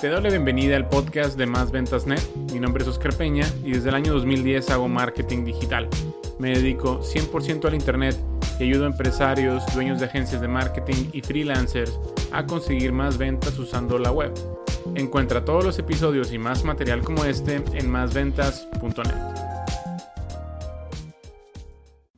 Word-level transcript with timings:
Te 0.00 0.08
doy 0.10 0.22
la 0.22 0.28
bienvenida 0.28 0.76
al 0.76 0.90
podcast 0.90 1.38
de 1.38 1.46
Más 1.46 1.72
Ventas 1.72 2.06
Net. 2.06 2.20
Mi 2.52 2.60
nombre 2.60 2.82
es 2.82 2.88
Oscar 2.88 3.16
Peña 3.16 3.46
y 3.64 3.72
desde 3.72 3.88
el 3.88 3.94
año 3.94 4.12
2010 4.12 4.68
hago 4.68 4.88
marketing 4.88 5.46
digital. 5.46 5.88
Me 6.38 6.50
dedico 6.50 7.00
100% 7.00 7.64
al 7.64 7.74
Internet 7.74 8.14
y 8.60 8.64
ayudo 8.64 8.84
a 8.84 8.88
empresarios, 8.88 9.64
dueños 9.72 9.98
de 9.98 10.04
agencias 10.04 10.42
de 10.42 10.48
marketing 10.48 11.08
y 11.14 11.22
freelancers 11.22 11.98
a 12.30 12.44
conseguir 12.44 12.92
más 12.92 13.16
ventas 13.16 13.58
usando 13.58 13.98
la 13.98 14.12
web. 14.12 14.34
Encuentra 14.96 15.46
todos 15.46 15.64
los 15.64 15.78
episodios 15.78 16.30
y 16.30 16.36
más 16.36 16.62
material 16.62 17.00
como 17.00 17.24
este 17.24 17.64
en 17.72 17.90
másventas.net. 17.90 19.14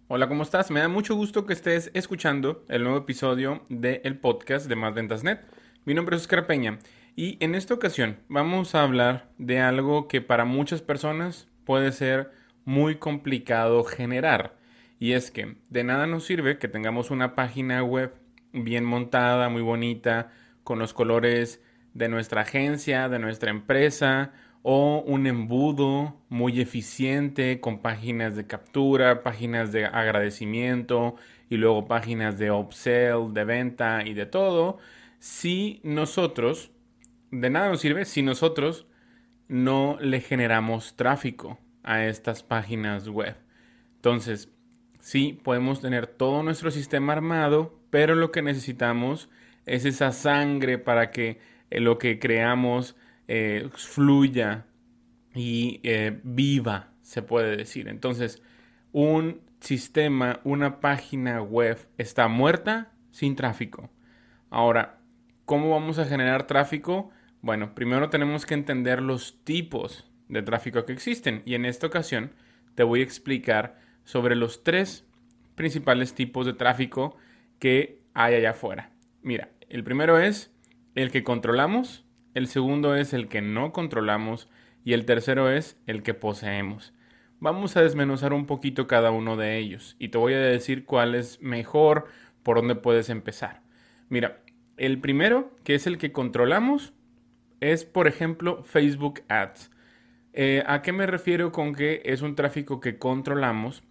Hola, 0.08 0.26
¿cómo 0.26 0.42
estás? 0.42 0.72
Me 0.72 0.80
da 0.80 0.88
mucho 0.88 1.14
gusto 1.14 1.46
que 1.46 1.52
estés 1.52 1.92
escuchando 1.94 2.64
el 2.68 2.82
nuevo 2.82 2.98
episodio 2.98 3.62
del 3.68 4.18
podcast 4.18 4.66
de 4.66 4.74
Más 4.74 4.94
Ventas 4.94 5.22
Net. 5.22 5.42
Mi 5.84 5.94
nombre 5.94 6.16
es 6.16 6.22
Oscar 6.22 6.46
Peña 6.46 6.80
y 7.18 7.36
en 7.40 7.56
esta 7.56 7.74
ocasión 7.74 8.18
vamos 8.28 8.76
a 8.76 8.84
hablar 8.84 9.28
de 9.38 9.58
algo 9.58 10.06
que 10.06 10.20
para 10.20 10.44
muchas 10.44 10.82
personas 10.82 11.48
puede 11.64 11.90
ser 11.90 12.30
muy 12.64 12.98
complicado 12.98 13.82
generar. 13.82 14.56
Y 15.00 15.14
es 15.14 15.32
que 15.32 15.56
de 15.68 15.82
nada 15.82 16.06
nos 16.06 16.24
sirve 16.24 16.58
que 16.58 16.68
tengamos 16.68 17.10
una 17.10 17.34
página 17.34 17.82
web 17.82 18.14
bien 18.52 18.84
montada, 18.84 19.48
muy 19.48 19.62
bonita, 19.62 20.30
con 20.62 20.78
los 20.78 20.94
colores 20.94 21.60
de 21.92 22.08
nuestra 22.08 22.42
agencia, 22.42 23.08
de 23.08 23.18
nuestra 23.18 23.50
empresa, 23.50 24.30
o 24.62 25.02
un 25.04 25.26
embudo 25.26 26.20
muy 26.28 26.60
eficiente 26.60 27.58
con 27.58 27.82
páginas 27.82 28.36
de 28.36 28.46
captura, 28.46 29.24
páginas 29.24 29.72
de 29.72 29.86
agradecimiento 29.86 31.16
y 31.50 31.56
luego 31.56 31.88
páginas 31.88 32.38
de 32.38 32.52
upsell, 32.52 33.32
de 33.32 33.42
venta 33.42 34.06
y 34.06 34.14
de 34.14 34.26
todo, 34.26 34.78
si 35.18 35.80
nosotros, 35.82 36.70
de 37.30 37.50
nada 37.50 37.68
nos 37.68 37.80
sirve 37.80 38.04
si 38.04 38.22
nosotros 38.22 38.86
no 39.48 39.96
le 40.00 40.20
generamos 40.20 40.96
tráfico 40.96 41.58
a 41.82 42.04
estas 42.04 42.42
páginas 42.42 43.08
web. 43.08 43.36
Entonces, 43.96 44.50
sí, 45.00 45.40
podemos 45.42 45.80
tener 45.80 46.06
todo 46.06 46.42
nuestro 46.42 46.70
sistema 46.70 47.14
armado, 47.14 47.80
pero 47.90 48.14
lo 48.14 48.30
que 48.30 48.42
necesitamos 48.42 49.30
es 49.66 49.84
esa 49.84 50.12
sangre 50.12 50.78
para 50.78 51.10
que 51.10 51.40
eh, 51.70 51.80
lo 51.80 51.98
que 51.98 52.18
creamos 52.18 52.96
eh, 53.26 53.68
fluya 53.74 54.66
y 55.34 55.80
eh, 55.82 56.20
viva, 56.22 56.92
se 57.02 57.22
puede 57.22 57.56
decir. 57.56 57.88
Entonces, 57.88 58.42
un 58.92 59.40
sistema, 59.60 60.40
una 60.44 60.80
página 60.80 61.42
web 61.42 61.78
está 61.98 62.28
muerta 62.28 62.92
sin 63.10 63.36
tráfico. 63.36 63.90
Ahora, 64.50 64.98
¿cómo 65.44 65.70
vamos 65.70 65.98
a 65.98 66.06
generar 66.06 66.46
tráfico? 66.46 67.10
Bueno, 67.40 67.74
primero 67.74 68.10
tenemos 68.10 68.46
que 68.46 68.54
entender 68.54 69.00
los 69.00 69.44
tipos 69.44 70.10
de 70.28 70.42
tráfico 70.42 70.84
que 70.84 70.92
existen 70.92 71.42
y 71.44 71.54
en 71.54 71.64
esta 71.64 71.86
ocasión 71.86 72.32
te 72.74 72.82
voy 72.82 73.00
a 73.00 73.04
explicar 73.04 73.78
sobre 74.04 74.34
los 74.34 74.64
tres 74.64 75.06
principales 75.54 76.14
tipos 76.14 76.46
de 76.46 76.52
tráfico 76.52 77.16
que 77.58 78.00
hay 78.14 78.34
allá 78.34 78.50
afuera. 78.50 78.90
Mira, 79.22 79.50
el 79.68 79.84
primero 79.84 80.18
es 80.18 80.52
el 80.94 81.10
que 81.10 81.24
controlamos, 81.24 82.04
el 82.34 82.48
segundo 82.48 82.94
es 82.94 83.12
el 83.12 83.28
que 83.28 83.40
no 83.40 83.72
controlamos 83.72 84.48
y 84.84 84.92
el 84.92 85.04
tercero 85.04 85.50
es 85.50 85.78
el 85.86 86.02
que 86.02 86.14
poseemos. 86.14 86.92
Vamos 87.40 87.76
a 87.76 87.82
desmenuzar 87.82 88.32
un 88.32 88.46
poquito 88.46 88.88
cada 88.88 89.10
uno 89.12 89.36
de 89.36 89.58
ellos 89.58 89.94
y 89.98 90.08
te 90.08 90.18
voy 90.18 90.34
a 90.34 90.40
decir 90.40 90.84
cuál 90.84 91.14
es 91.14 91.40
mejor, 91.40 92.06
por 92.42 92.56
dónde 92.56 92.74
puedes 92.74 93.10
empezar. 93.10 93.62
Mira, 94.08 94.40
el 94.76 94.98
primero, 95.00 95.54
que 95.64 95.74
es 95.74 95.86
el 95.86 95.98
que 95.98 96.12
controlamos, 96.12 96.94
es 97.60 97.84
por 97.84 98.08
ejemplo 98.08 98.62
Facebook 98.64 99.22
Ads. 99.28 99.70
Eh, 100.32 100.62
¿A 100.66 100.82
qué 100.82 100.92
me 100.92 101.06
refiero 101.06 101.52
con 101.52 101.74
que 101.74 102.02
es 102.04 102.22
un 102.22 102.34
tráfico 102.34 102.80
que 102.80 102.98
controlamos? 102.98 103.82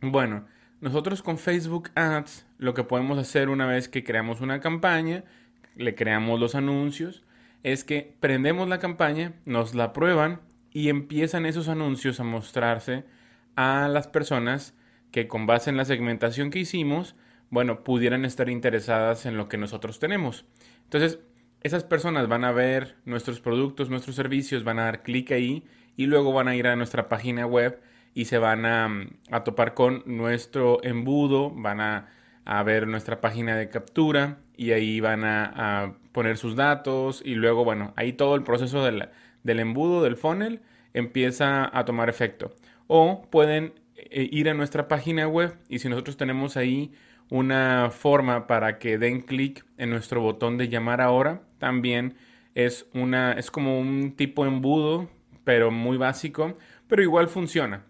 Bueno, 0.00 0.46
nosotros 0.80 1.22
con 1.22 1.38
Facebook 1.38 1.90
Ads 1.94 2.46
lo 2.58 2.74
que 2.74 2.84
podemos 2.84 3.18
hacer 3.18 3.48
una 3.48 3.66
vez 3.66 3.88
que 3.88 4.04
creamos 4.04 4.40
una 4.40 4.60
campaña, 4.60 5.24
le 5.74 5.94
creamos 5.94 6.38
los 6.38 6.54
anuncios, 6.54 7.24
es 7.62 7.84
que 7.84 8.14
prendemos 8.20 8.68
la 8.68 8.78
campaña, 8.78 9.32
nos 9.44 9.74
la 9.74 9.92
prueban 9.92 10.40
y 10.72 10.88
empiezan 10.88 11.46
esos 11.46 11.68
anuncios 11.68 12.20
a 12.20 12.24
mostrarse 12.24 13.04
a 13.56 13.88
las 13.88 14.06
personas 14.06 14.74
que 15.10 15.28
con 15.28 15.46
base 15.46 15.70
en 15.70 15.76
la 15.78 15.84
segmentación 15.84 16.50
que 16.50 16.58
hicimos, 16.58 17.16
bueno, 17.48 17.84
pudieran 17.84 18.24
estar 18.24 18.50
interesadas 18.50 19.24
en 19.24 19.36
lo 19.36 19.48
que 19.48 19.56
nosotros 19.56 19.98
tenemos. 19.98 20.44
Entonces, 20.84 21.20
esas 21.66 21.84
personas 21.84 22.28
van 22.28 22.44
a 22.44 22.52
ver 22.52 22.96
nuestros 23.04 23.40
productos, 23.40 23.90
nuestros 23.90 24.16
servicios, 24.16 24.64
van 24.64 24.78
a 24.78 24.84
dar 24.84 25.02
clic 25.02 25.32
ahí 25.32 25.64
y 25.96 26.06
luego 26.06 26.32
van 26.32 26.48
a 26.48 26.56
ir 26.56 26.66
a 26.66 26.76
nuestra 26.76 27.08
página 27.08 27.46
web 27.46 27.80
y 28.14 28.24
se 28.26 28.38
van 28.38 28.64
a, 28.64 29.44
topar 29.44 29.74
con 29.74 30.02
nuestro 30.06 30.82
embudo, 30.82 31.50
van 31.50 31.80
a, 31.80 32.08
ver 32.64 32.86
nuestra 32.86 33.20
página 33.20 33.56
de 33.56 33.68
captura 33.68 34.38
y 34.56 34.70
ahí 34.70 35.00
van 35.00 35.24
a 35.24 35.96
poner 36.16 36.38
sus 36.38 36.56
datos 36.56 37.20
y 37.22 37.34
luego, 37.34 37.62
bueno, 37.62 37.92
ahí 37.94 38.14
todo 38.14 38.36
el 38.36 38.42
proceso 38.42 38.82
del, 38.82 39.10
embudo, 39.44 40.02
del 40.02 40.16
funnel, 40.16 40.62
empieza 40.94 41.68
a 41.78 41.84
tomar 41.84 42.08
efecto. 42.08 42.54
O 42.86 43.28
pueden 43.30 43.74
ir 44.10 44.48
a 44.48 44.54
nuestra 44.54 44.88
página 44.88 45.28
web 45.28 45.56
y 45.68 45.78
si 45.78 45.88
nosotros 45.88 46.16
tenemos 46.16 46.56
ahí 46.56 46.92
una 47.28 47.90
forma 47.90 48.46
para 48.46 48.78
que 48.78 48.98
den 48.98 49.20
clic 49.20 49.64
en 49.78 49.90
nuestro 49.90 50.20
botón 50.20 50.58
de 50.58 50.68
llamar 50.68 51.00
ahora, 51.00 51.42
también 51.58 52.14
es 52.54 52.86
una 52.94 53.32
es 53.32 53.50
como 53.50 53.80
un 53.80 54.12
tipo 54.16 54.46
embudo, 54.46 55.10
pero 55.44 55.70
muy 55.70 55.96
básico, 55.96 56.56
pero 56.88 57.02
igual 57.02 57.28
funciona. 57.28 57.84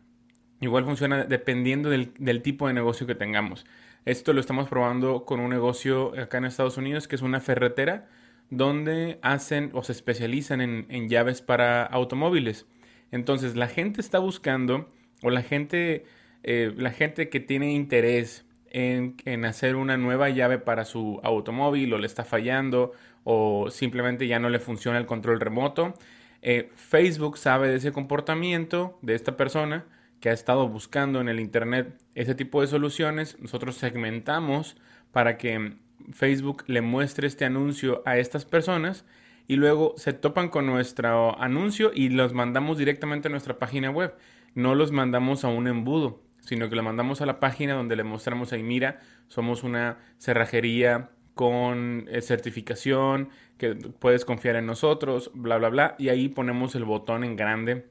Igual 0.60 0.84
funciona 0.84 1.24
dependiendo 1.24 1.90
del, 1.90 2.14
del 2.18 2.40
tipo 2.40 2.66
de 2.66 2.72
negocio 2.72 3.06
que 3.06 3.14
tengamos. 3.14 3.66
Esto 4.06 4.32
lo 4.32 4.40
estamos 4.40 4.68
probando 4.68 5.24
con 5.24 5.40
un 5.40 5.50
negocio 5.50 6.18
acá 6.18 6.38
en 6.38 6.46
Estados 6.46 6.78
Unidos 6.78 7.08
que 7.08 7.16
es 7.16 7.22
una 7.22 7.40
ferretera 7.40 8.08
donde 8.50 9.18
hacen 9.22 9.70
o 9.74 9.82
se 9.82 9.92
especializan 9.92 10.60
en, 10.60 11.08
llaves 11.08 11.42
para 11.42 11.84
automóviles. 11.84 12.66
Entonces 13.10 13.56
la 13.56 13.68
gente 13.68 14.00
está 14.00 14.18
buscando 14.18 14.88
o 15.22 15.30
la 15.30 15.42
gente, 15.42 16.04
eh, 16.42 16.72
la 16.76 16.90
gente 16.90 17.28
que 17.28 17.40
tiene 17.40 17.72
interés 17.72 18.46
en, 18.70 19.44
hacer 19.44 19.76
una 19.76 19.96
nueva 19.96 20.28
llave 20.28 20.58
para 20.58 20.84
su 20.84 21.20
automóvil 21.22 21.94
o 21.94 21.98
le 21.98 22.06
está 22.06 22.24
fallando 22.24 22.92
o 23.24 23.70
simplemente 23.70 24.26
ya 24.26 24.38
no 24.38 24.50
le 24.50 24.58
funciona 24.58 24.98
el 24.98 25.06
control 25.06 25.40
remoto. 25.40 25.94
Eh, 26.42 26.70
Facebook 26.76 27.38
sabe 27.38 27.68
de 27.68 27.76
ese 27.76 27.92
comportamiento 27.92 28.98
de 29.02 29.14
esta 29.14 29.36
persona 29.36 29.86
que 30.20 30.28
ha 30.28 30.32
estado 30.32 30.68
buscando 30.68 31.20
en 31.20 31.28
el 31.28 31.40
Internet 31.40 31.98
ese 32.14 32.34
tipo 32.34 32.60
de 32.60 32.66
soluciones, 32.66 33.38
nosotros 33.40 33.76
segmentamos 33.76 34.76
para 35.12 35.38
que 35.38 35.76
Facebook 36.12 36.64
le 36.66 36.82
muestre 36.82 37.26
este 37.26 37.44
anuncio 37.44 38.02
a 38.04 38.18
estas 38.18 38.44
personas 38.44 39.04
y 39.48 39.56
luego 39.56 39.94
se 39.96 40.12
topan 40.12 40.48
con 40.48 40.66
nuestro 40.66 41.40
anuncio 41.40 41.90
y 41.94 42.10
los 42.10 42.32
mandamos 42.32 42.78
directamente 42.78 43.28
a 43.28 43.30
nuestra 43.30 43.58
página 43.58 43.90
web. 43.90 44.14
No 44.56 44.74
los 44.74 44.90
mandamos 44.90 45.44
a 45.44 45.48
un 45.48 45.68
embudo, 45.68 46.22
sino 46.40 46.70
que 46.70 46.76
lo 46.76 46.82
mandamos 46.82 47.20
a 47.20 47.26
la 47.26 47.40
página 47.40 47.74
donde 47.74 47.94
le 47.94 48.04
mostramos 48.04 48.54
ahí, 48.54 48.62
mira, 48.62 49.00
somos 49.28 49.62
una 49.62 49.98
cerrajería 50.16 51.10
con 51.34 52.06
eh, 52.08 52.22
certificación, 52.22 53.28
que 53.58 53.74
puedes 53.74 54.24
confiar 54.24 54.56
en 54.56 54.64
nosotros, 54.64 55.30
bla, 55.34 55.58
bla, 55.58 55.68
bla. 55.68 55.94
Y 55.98 56.08
ahí 56.08 56.30
ponemos 56.30 56.74
el 56.74 56.86
botón 56.86 57.22
en 57.22 57.36
grande 57.36 57.86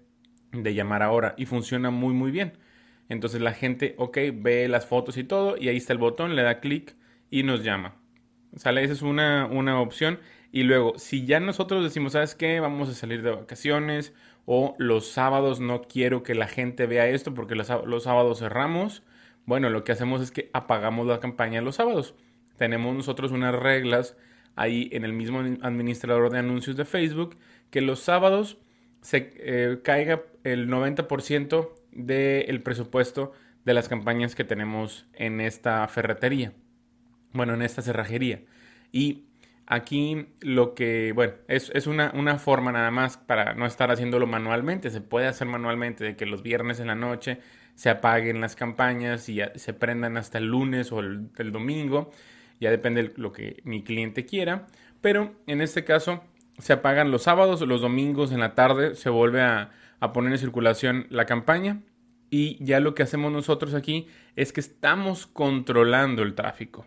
de 0.51 0.73
llamar 0.73 1.03
ahora 1.03 1.35
y 1.37 1.45
funciona 1.45 1.91
muy 1.91 2.15
muy 2.15 2.31
bien. 2.31 2.53
Entonces 3.09 3.41
la 3.41 3.53
gente, 3.53 3.93
ok, 3.99 4.17
ve 4.33 4.67
las 4.67 4.87
fotos 4.87 5.17
y 5.17 5.23
todo 5.23 5.57
y 5.57 5.69
ahí 5.69 5.77
está 5.77 5.93
el 5.93 5.99
botón, 5.99 6.35
le 6.35 6.41
da 6.41 6.59
clic 6.59 6.95
y 7.29 7.43
nos 7.43 7.63
llama. 7.63 7.93
¿Sale? 8.55 8.83
Esa 8.83 8.93
es 8.93 9.03
una, 9.03 9.45
una 9.45 9.79
opción. 9.79 10.19
Y 10.51 10.63
luego, 10.63 10.97
si 10.97 11.25
ya 11.25 11.39
nosotros 11.39 11.83
decimos, 11.83 12.13
¿sabes 12.13 12.33
qué? 12.33 12.59
Vamos 12.59 12.89
a 12.89 12.93
salir 12.93 13.21
de 13.21 13.29
vacaciones 13.29 14.13
o 14.45 14.75
los 14.77 15.07
sábados 15.07 15.59
no 15.59 15.81
quiero 15.81 16.23
que 16.23 16.35
la 16.35 16.47
gente 16.47 16.85
vea 16.85 17.07
esto 17.07 17.33
porque 17.33 17.55
los, 17.55 17.69
los 17.85 18.03
sábados 18.03 18.39
cerramos. 18.39 19.03
Bueno, 19.45 19.69
lo 19.69 19.83
que 19.83 19.91
hacemos 19.91 20.21
es 20.21 20.31
que 20.31 20.49
apagamos 20.53 21.07
la 21.07 21.19
campaña 21.19 21.61
los 21.61 21.75
sábados. 21.75 22.15
Tenemos 22.57 22.95
nosotros 22.95 23.31
unas 23.31 23.55
reglas 23.55 24.15
ahí 24.55 24.89
en 24.91 25.03
el 25.03 25.13
mismo 25.13 25.39
administrador 25.61 26.31
de 26.31 26.39
anuncios 26.39 26.77
de 26.77 26.85
Facebook 26.85 27.37
que 27.69 27.81
los 27.81 27.99
sábados 27.99 28.57
se 29.01 29.33
eh, 29.37 29.79
caiga 29.83 30.23
el 30.43 30.67
90% 30.69 31.69
del 31.91 32.61
presupuesto 32.61 33.33
de 33.65 33.73
las 33.73 33.89
campañas 33.89 34.35
que 34.35 34.43
tenemos 34.43 35.07
en 35.13 35.41
esta 35.41 35.87
ferretería. 35.87 36.53
Bueno, 37.33 37.53
en 37.53 37.61
esta 37.61 37.81
cerrajería. 37.81 38.41
Y 38.91 39.25
aquí 39.67 40.27
lo 40.41 40.73
que, 40.75 41.11
bueno, 41.13 41.33
es, 41.47 41.71
es 41.73 41.87
una, 41.87 42.11
una, 42.13 42.37
forma 42.37 42.71
nada 42.71 42.91
más 42.91 43.17
para 43.17 43.53
no 43.53 43.65
estar 43.65 43.91
haciéndolo 43.91 44.27
manualmente. 44.27 44.89
Se 44.89 45.01
puede 45.01 45.27
hacer 45.27 45.47
manualmente 45.47 46.03
de 46.03 46.15
que 46.15 46.25
los 46.25 46.43
viernes 46.43 46.79
en 46.79 46.87
la 46.87 46.95
noche 46.95 47.39
se 47.75 47.89
apaguen 47.89 48.41
las 48.41 48.55
campañas 48.55 49.27
y 49.29 49.41
se 49.55 49.73
prendan 49.73 50.17
hasta 50.17 50.37
el 50.37 50.45
lunes 50.45 50.91
o 50.91 50.99
el, 50.99 51.51
domingo. 51.51 52.11
Ya 52.59 52.71
depende 52.71 53.03
de 53.03 53.13
lo 53.17 53.31
que 53.31 53.61
mi 53.63 53.83
cliente 53.83 54.25
quiera. 54.25 54.67
Pero 55.01 55.35
en 55.47 55.61
este 55.61 55.83
caso 55.83 56.23
se 56.57 56.73
apagan 56.73 57.11
los 57.11 57.23
sábados 57.23 57.61
los 57.61 57.81
domingos 57.81 58.31
en 58.31 58.39
la 58.39 58.55
tarde, 58.55 58.95
se 58.95 59.09
vuelve 59.09 59.41
a, 59.41 59.71
a 59.99 60.13
poner 60.13 60.31
en 60.31 60.37
circulación 60.37 61.05
la 61.09 61.25
campaña 61.25 61.81
y 62.29 62.63
ya 62.63 62.79
lo 62.79 62.95
que 62.95 63.03
hacemos 63.03 63.31
nosotros 63.31 63.73
aquí 63.73 64.07
es 64.35 64.53
que 64.53 64.61
estamos 64.61 65.27
controlando 65.27 66.23
el 66.23 66.33
tráfico. 66.33 66.85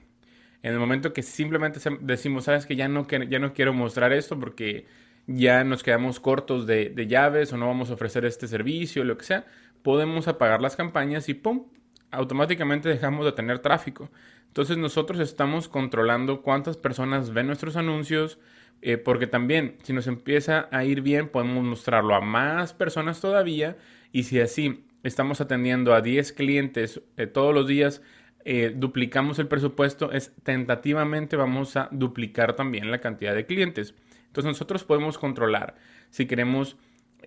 En 0.63 0.73
el 0.73 0.79
momento 0.79 1.13
que 1.13 1.23
simplemente 1.23 1.81
decimos, 2.01 2.45
sabes 2.45 2.67
que 2.67 2.77
ya 2.77 2.89
no, 2.89 3.07
ya 3.07 3.39
no 3.39 3.53
quiero 3.53 3.73
mostrar 3.73 4.13
esto 4.13 4.39
porque 4.39 4.87
ya 5.27 5.63
nos 5.65 5.83
quedamos 5.83 6.21
cortos 6.21 6.67
de, 6.67 6.91
de 6.91 7.07
llaves 7.07 7.53
o 7.53 7.57
no 7.57 7.67
vamos 7.67 7.91
a 7.91 7.95
ofrecer 7.95 8.25
este 8.25 8.49
servicio, 8.49 9.05
lo 9.05 9.17
que 9.17 9.25
sea, 9.25 9.47
podemos 9.83 10.27
apagar 10.29 10.61
las 10.61 10.77
campañas 10.77 11.29
y 11.29 11.35
¡pum! 11.35 11.67
automáticamente 12.11 12.89
dejamos 12.89 13.25
de 13.25 13.33
tener 13.33 13.59
tráfico. 13.61 14.11
Entonces 14.49 14.79
nosotros 14.79 15.21
estamos 15.21 15.69
controlando 15.69 16.43
cuántas 16.43 16.77
personas 16.77 17.33
ven 17.33 17.47
nuestros 17.47 17.77
anuncios, 17.77 18.39
eh, 18.81 18.97
porque 18.97 19.27
también 19.27 19.77
si 19.83 19.93
nos 19.93 20.07
empieza 20.07 20.69
a 20.71 20.85
ir 20.85 21.03
bien 21.03 21.29
podemos 21.29 21.65
mostrarlo 21.65 22.15
a 22.15 22.21
más 22.21 22.75
personas 22.75 23.21
todavía 23.21 23.77
y 24.13 24.25
si 24.25 24.41
así 24.41 24.85
estamos 25.03 25.41
atendiendo 25.41 25.95
a 25.95 26.01
10 26.01 26.33
clientes 26.33 27.03
eh, 27.17 27.27
todos 27.27 27.55
los 27.55 27.67
días, 27.67 28.03
eh, 28.45 28.73
duplicamos 28.75 29.39
el 29.39 29.49
presupuesto, 29.49 30.13
es 30.13 30.33
tentativamente 30.43 31.37
vamos 31.37 31.77
a 31.77 31.89
duplicar 31.91 32.55
también 32.55 32.91
la 32.91 33.01
cantidad 33.01 33.35
de 33.35 33.47
clientes. 33.47 33.95
Entonces 34.27 34.49
nosotros 34.49 34.85
podemos 34.85 35.19
controlar 35.19 35.75
si 36.11 36.27
queremos 36.27 36.77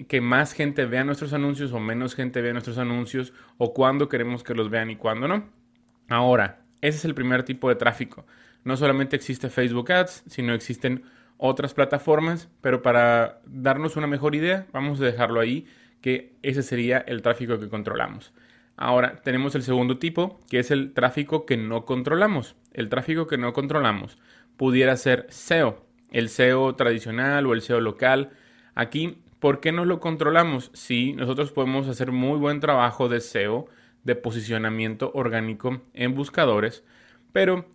que 0.08 0.22
más 0.22 0.54
gente 0.54 0.86
vea 0.86 1.04
nuestros 1.04 1.34
anuncios 1.34 1.74
o 1.74 1.80
menos 1.80 2.16
gente 2.16 2.42
vea 2.42 2.54
nuestros 2.54 2.78
anuncios 2.78 3.34
o 3.58 3.74
cuándo 3.74 4.08
queremos 4.10 4.44
que 4.44 4.56
los 4.56 4.70
vean 4.70 4.90
y 4.90 4.96
cuándo 4.96 5.28
no. 5.28 5.50
Ahora, 6.10 6.62
ese 6.82 6.98
es 6.98 7.06
el 7.06 7.14
primer 7.14 7.44
tipo 7.44 7.70
de 7.70 7.76
tráfico. 7.76 8.26
No 8.64 8.78
solamente 8.78 9.16
existe 9.16 9.50
Facebook 9.50 9.92
Ads, 9.92 10.24
sino 10.28 10.54
existen 10.54 11.04
otras 11.38 11.74
plataformas, 11.74 12.50
pero 12.62 12.82
para 12.82 13.42
darnos 13.46 13.98
una 13.98 14.08
mejor 14.08 14.36
idea, 14.36 14.68
vamos 14.72 15.02
a 15.02 15.06
dejarlo 15.06 15.40
ahí, 15.40 15.66
que 16.00 16.36
ese 16.44 16.64
sería 16.64 17.00
el 17.00 17.22
tráfico 17.22 17.60
que 17.60 17.70
controlamos. 17.70 18.34
Ahora 18.82 19.18
tenemos 19.18 19.54
el 19.54 19.62
segundo 19.62 20.00
tipo, 20.00 20.40
que 20.50 20.58
es 20.58 20.72
el 20.72 20.94
tráfico 20.94 21.46
que 21.46 21.56
no 21.56 21.86
controlamos. 21.86 22.56
El 22.74 22.90
tráfico 22.90 23.28
que 23.28 23.38
no 23.38 23.54
controlamos 23.54 24.18
pudiera 24.58 24.98
ser 24.98 25.28
SEO, 25.30 25.86
el 26.10 26.30
SEO 26.30 26.74
tradicional 26.74 27.46
o 27.46 27.54
el 27.54 27.62
SEO 27.62 27.80
local. 27.80 28.32
Aquí, 28.74 29.20
¿por 29.38 29.60
qué 29.60 29.72
no 29.72 29.86
lo 29.86 30.00
controlamos? 30.00 30.72
Sí, 30.74 31.14
nosotros 31.14 31.52
podemos 31.52 31.88
hacer 31.88 32.12
muy 32.12 32.40
buen 32.40 32.60
trabajo 32.60 33.08
de 33.08 33.20
SEO, 33.22 33.68
de 34.04 34.16
posicionamiento 34.16 35.12
orgánico 35.14 35.84
en 35.94 36.16
buscadores, 36.16 36.84
pero 37.32 37.68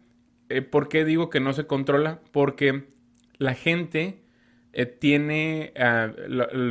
eh, 0.48 0.60
¿por 0.60 0.88
qué 0.88 1.04
digo 1.04 1.30
que 1.30 1.38
no 1.38 1.52
se 1.52 1.68
controla? 1.68 2.20
Porque 2.32 2.88
la 3.38 3.54
gente 3.54 4.24
eh, 4.72 4.86
tiene 4.86 5.72
ah, 5.78 6.10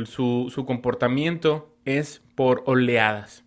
su, 0.04 0.64
comportamiento 0.66 1.74
es 1.86 2.22
por 2.34 2.64
oleadas. 2.66 3.45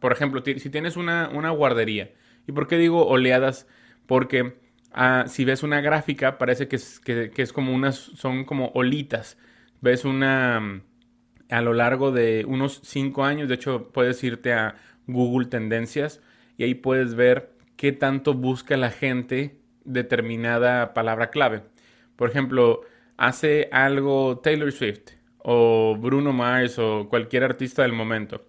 Por 0.00 0.12
ejemplo, 0.12 0.42
si 0.44 0.70
tienes 0.70 0.96
una, 0.96 1.50
guardería, 1.50 2.12
¿y 2.46 2.52
por 2.52 2.66
qué 2.66 2.78
digo 2.78 3.06
oleadas? 3.06 3.66
Porque 4.06 4.58
ah, 4.92 5.24
si 5.26 5.44
ves 5.44 5.62
una 5.62 5.80
gráfica, 5.80 6.38
parece 6.38 6.68
que 6.68 6.76
es, 6.76 7.00
que, 7.00 7.30
es 7.36 7.52
como 7.52 7.74
unas, 7.74 7.96
son 7.96 8.44
como 8.44 8.68
olitas. 8.74 9.36
Ves 9.80 10.04
una 10.04 10.60
mm, 10.60 10.82
a 11.50 11.62
lo 11.62 11.74
largo 11.74 12.12
de 12.12 12.44
unos 12.46 12.80
5 12.84 13.24
años, 13.24 13.48
de 13.48 13.54
hecho 13.54 13.90
puedes 13.92 14.22
irte 14.24 14.52
a 14.52 14.76
Google 15.06 15.48
Tendencias 15.48 16.20
y 16.56 16.64
ahí 16.64 16.74
puedes 16.74 17.14
ver 17.14 17.52
qué 17.76 17.92
tanto 17.92 18.34
busca 18.34 18.76
la 18.76 18.90
gente 18.90 19.58
determinada 19.84 20.94
palabra 20.94 21.30
clave. 21.30 21.62
Por 22.16 22.28
ejemplo, 22.28 22.82
hace 23.16 23.68
algo 23.72 24.38
Taylor 24.38 24.72
Swift 24.72 25.12
o 25.38 25.96
Bruno 25.98 26.32
Mars 26.32 26.78
o 26.78 27.08
cualquier 27.08 27.44
artista 27.44 27.82
del 27.82 27.92
momento, 27.92 28.44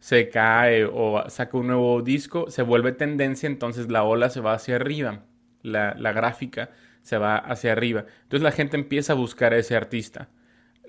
se 0.00 0.30
cae 0.30 0.86
o 0.86 1.22
saca 1.28 1.56
un 1.58 1.68
nuevo 1.68 2.02
disco, 2.02 2.50
se 2.50 2.62
vuelve 2.62 2.92
tendencia, 2.92 3.46
entonces 3.46 3.90
la 3.90 4.02
ola 4.02 4.30
se 4.30 4.40
va 4.40 4.54
hacia 4.54 4.76
arriba, 4.76 5.24
la, 5.62 5.94
gráfica 6.12 6.70
se 7.02 7.18
va 7.18 7.36
hacia 7.36 7.72
arriba. 7.72 8.06
Entonces 8.22 8.42
la 8.42 8.52
gente 8.52 8.76
empieza 8.76 9.12
a 9.12 9.16
buscar 9.16 9.52
a 9.52 9.58
ese 9.58 9.76
artista. 9.76 10.28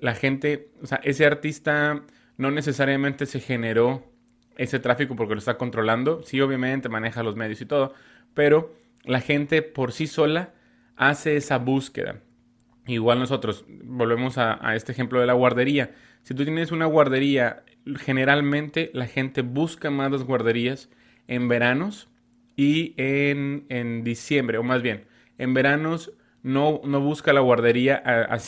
La 0.00 0.14
gente, 0.14 0.70
o 0.82 0.86
sea, 0.86 1.00
ese 1.04 1.26
artista 1.26 2.02
no 2.38 2.50
necesariamente 2.50 3.26
se 3.26 3.38
generó 3.40 4.10
ese 4.56 4.78
tráfico 4.80 5.14
porque 5.14 5.34
lo 5.34 5.38
está 5.38 5.58
controlando. 5.58 6.22
Sí, 6.24 6.40
obviamente 6.40 6.88
maneja 6.88 7.22
los 7.22 7.36
medios 7.36 7.60
y 7.60 7.66
todo, 7.66 7.94
pero 8.34 8.74
la 9.04 9.20
gente 9.20 9.62
por 9.62 9.92
sí 9.92 10.06
sola 10.06 10.54
hace 10.96 11.36
esa 11.36 11.58
búsqueda. 11.58 12.20
Igual 12.86 13.20
nosotros, 13.20 13.64
volvemos 13.84 14.38
a, 14.38 14.74
este 14.74 14.92
ejemplo 14.92 15.20
de 15.20 15.26
la 15.26 15.34
guardería. 15.34 15.94
Si 16.22 16.34
tú 16.34 16.44
tienes 16.44 16.72
una 16.72 16.86
guardería, 16.86 17.62
generalmente 17.96 18.90
la 18.92 19.06
gente 19.06 19.42
busca 19.42 19.90
más 19.90 20.10
las 20.10 20.24
guarderías 20.24 20.88
en 21.28 21.48
veranos 21.48 22.08
y 22.56 22.94
en, 22.96 24.02
diciembre, 24.04 24.58
o 24.58 24.62
más 24.62 24.82
bien, 24.82 25.04
en 25.38 25.54
veranos 25.54 26.12
no, 26.42 26.80
no 26.84 27.00
busca 27.00 27.32
la 27.32 27.40
guardería 27.40 28.02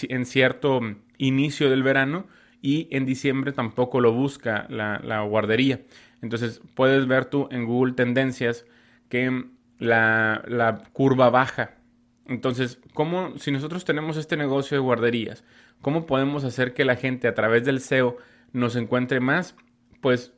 en 0.08 0.26
cierto 0.26 0.81
inicio 1.16 1.70
del 1.70 1.84
verano 1.84 2.26
y 2.60 2.88
en 2.90 3.06
diciembre 3.06 3.52
tampoco 3.52 4.00
lo 4.00 4.12
busca 4.12 4.66
la, 4.69 5.00
la 5.04 5.20
guardería. 5.22 5.82
Entonces 6.22 6.60
puedes 6.75 7.06
ver 7.06 7.26
tú 7.26 7.48
en 7.52 7.66
Google 7.66 7.92
Tendencias 7.92 8.66
que 9.08 9.44
la, 9.78 10.42
la 10.48 10.82
curva 10.92 11.31
baja 11.31 11.76
entonces, 12.26 12.78
¿cómo, 12.94 13.36
si 13.38 13.50
nosotros 13.50 13.84
tenemos 13.84 14.16
este 14.16 14.36
negocio 14.36 14.76
de 14.76 14.82
guarderías, 14.82 15.44
cómo 15.82 16.06
podemos 16.06 16.44
hacer 16.44 16.72
que 16.72 16.84
la 16.84 16.96
gente 16.96 17.28
a 17.28 17.34
través 17.34 17.64
del 17.64 17.80
SEO 17.80 18.16
nos 18.52 18.76
encuentre 18.76 19.20
más? 19.20 19.54
Pues 20.00 20.32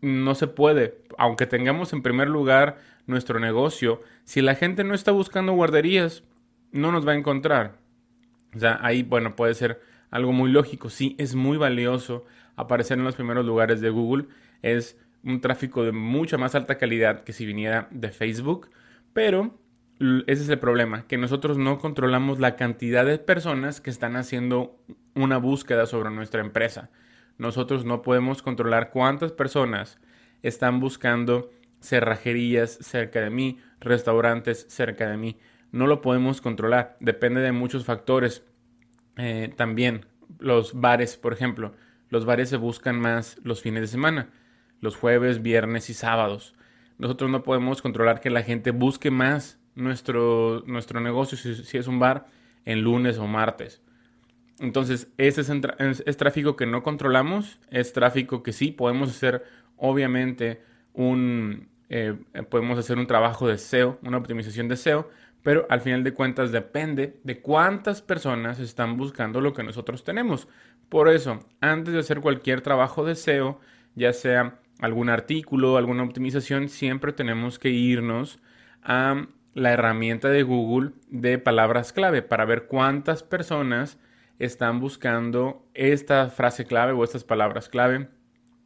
no 0.00 0.34
se 0.34 0.48
puede. 0.48 1.02
Aunque 1.18 1.46
tengamos 1.46 1.92
en 1.92 2.02
primer 2.02 2.28
lugar 2.28 2.78
nuestro 3.06 3.38
negocio, 3.38 4.02
si 4.24 4.40
la 4.40 4.54
gente 4.56 4.82
no 4.82 4.94
está 4.94 5.12
buscando 5.12 5.52
guarderías, 5.52 6.24
no 6.72 6.90
nos 6.90 7.06
va 7.06 7.12
a 7.12 7.16
encontrar. 7.16 7.78
O 8.54 8.58
sea, 8.58 8.78
ahí, 8.82 9.04
bueno, 9.04 9.36
puede 9.36 9.54
ser 9.54 9.80
algo 10.10 10.32
muy 10.32 10.50
lógico. 10.50 10.90
Sí, 10.90 11.14
es 11.18 11.36
muy 11.36 11.56
valioso 11.58 12.24
aparecer 12.56 12.98
en 12.98 13.04
los 13.04 13.14
primeros 13.14 13.46
lugares 13.46 13.80
de 13.80 13.90
Google. 13.90 14.26
Es 14.62 14.98
un 15.22 15.40
tráfico 15.40 15.84
de 15.84 15.92
mucha 15.92 16.38
más 16.38 16.56
alta 16.56 16.76
calidad 16.78 17.22
que 17.22 17.32
si 17.32 17.46
viniera 17.46 17.86
de 17.92 18.10
Facebook. 18.10 18.68
Pero 19.12 19.59
ese 20.00 20.42
es 20.42 20.48
el 20.48 20.58
problema, 20.58 21.06
que 21.06 21.18
nosotros 21.18 21.58
no 21.58 21.78
controlamos 21.78 22.40
la 22.40 22.56
cantidad 22.56 23.04
de 23.04 23.18
personas 23.18 23.82
que 23.82 23.90
están 23.90 24.16
haciendo 24.16 24.80
una 25.14 25.36
búsqueda 25.36 25.84
sobre 25.84 26.10
nuestra 26.10 26.40
empresa. 26.40 26.90
Nosotros 27.36 27.84
no 27.84 28.00
podemos 28.00 28.40
controlar 28.40 28.90
cuántas 28.90 29.32
personas 29.32 29.98
están 30.42 30.80
buscando 30.80 31.50
cerrajerías 31.80 32.78
cerca 32.80 33.20
de 33.20 33.30
mí, 33.30 33.58
restaurantes 33.78 34.66
cerca 34.68 35.08
de 35.08 35.18
mí. 35.18 35.38
No 35.70 35.86
lo 35.86 36.00
podemos 36.00 36.40
controlar, 36.40 36.96
depende 37.00 37.42
de 37.42 37.52
muchos 37.52 37.84
factores. 37.84 38.42
Eh, 39.16 39.52
también 39.54 40.06
los 40.38 40.80
bares, 40.80 41.18
por 41.18 41.34
ejemplo, 41.34 41.74
los 42.08 42.24
bares 42.24 42.48
se 42.48 42.56
buscan 42.56 42.98
más 42.98 43.38
los 43.44 43.60
fines 43.60 43.82
de 43.82 43.86
semana, 43.86 44.30
los 44.80 44.96
jueves, 44.96 45.42
viernes 45.42 45.90
y 45.90 45.94
sábados. 45.94 46.54
Nosotros 46.96 47.30
no 47.30 47.42
podemos 47.42 47.82
controlar 47.82 48.20
que 48.20 48.30
la 48.30 48.42
gente 48.42 48.70
busque 48.70 49.10
más 49.10 49.59
nuestro, 49.80 50.62
nuestro 50.66 51.00
negocio, 51.00 51.36
si, 51.36 51.78
es 51.78 51.86
un 51.86 51.98
bar, 51.98 52.26
en 52.64 52.82
lunes 52.82 53.18
o 53.18 53.26
martes. 53.26 53.82
Entonces, 54.58 55.08
ese 55.16 55.40
es, 55.40 56.16
tráfico 56.18 56.54
que 56.54 56.66
no 56.66 56.82
controlamos, 56.82 57.58
es 57.70 57.92
tráfico 57.92 58.42
que 58.42 58.52
sí 58.52 58.72
podemos 58.72 59.08
hacer, 59.10 59.44
obviamente, 59.76 60.62
un, 60.92 61.68
eh, 61.88 62.14
podemos 62.50 62.78
hacer 62.78 62.98
un 62.98 63.06
trabajo 63.06 63.48
de 63.48 63.56
SEO, 63.56 63.98
una 64.02 64.18
optimización 64.18 64.68
de 64.68 64.76
SEO, 64.76 65.08
pero 65.42 65.66
al 65.70 65.80
final 65.80 66.04
de 66.04 66.12
cuentas 66.12 66.52
depende 66.52 67.18
de 67.24 67.40
cuántas 67.40 68.02
personas 68.02 68.60
están 68.60 68.98
buscando 68.98 69.40
lo 69.40 69.54
que 69.54 69.62
nosotros 69.62 70.04
tenemos. 70.04 70.46
Por 70.90 71.08
eso, 71.08 71.40
antes 71.62 71.94
de 71.94 72.00
hacer 72.00 72.20
cualquier 72.20 72.60
trabajo 72.60 73.04
de 73.04 73.14
SEO, 73.14 73.60
ya 73.94 74.12
sea 74.12 74.60
algún 74.80 75.08
artículo, 75.08 75.78
alguna 75.78 76.02
optimización, 76.02 76.68
siempre 76.68 77.12
tenemos 77.12 77.58
que 77.58 77.70
irnos 77.70 78.40
a 78.82 79.26
la 79.54 79.72
herramienta 79.72 80.28
de 80.28 80.42
Google 80.42 80.92
de 81.08 81.38
palabras 81.38 81.92
clave 81.92 82.22
para 82.22 82.44
ver 82.44 82.66
cuántas 82.66 83.22
personas 83.22 83.98
están 84.38 84.80
buscando 84.80 85.68
esta 85.74 86.28
frase 86.28 86.64
clave 86.64 86.92
o 86.92 87.04
estas 87.04 87.24
palabras 87.24 87.68
clave 87.68 88.08